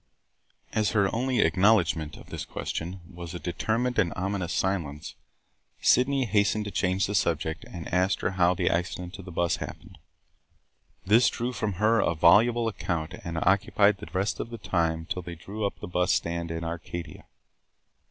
As 0.73 0.93
her 0.97 1.13
only 1.13 1.41
acknowledgment 1.41 2.17
of 2.17 2.31
this 2.31 2.43
question 2.43 3.01
was 3.07 3.35
a 3.35 3.39
determined 3.39 3.99
and 3.99 4.11
ominous 4.15 4.51
silence, 4.51 5.13
Sydney 5.79 6.25
hastened 6.25 6.65
to 6.65 6.71
change 6.71 7.05
the 7.05 7.13
subject 7.13 7.65
and 7.71 7.87
asked 7.93 8.21
her 8.21 8.31
how 8.31 8.55
the 8.55 8.67
accident 8.67 9.13
to 9.13 9.21
the 9.21 9.29
bus 9.31 9.57
happened. 9.57 9.99
This 11.05 11.29
drew 11.29 11.53
from 11.53 11.73
her 11.73 11.99
a 11.99 12.15
voluble 12.15 12.67
account 12.67 13.13
and 13.23 13.37
occupied 13.43 13.97
the 13.99 14.09
rest 14.11 14.39
of 14.39 14.49
the 14.49 14.57
time 14.57 15.05
till 15.05 15.21
they 15.21 15.35
drew 15.35 15.67
up 15.67 15.75
at 15.75 15.81
the 15.81 15.87
bus 15.87 16.11
stand 16.11 16.49
in 16.49 16.63
Arcadia. 16.63 17.25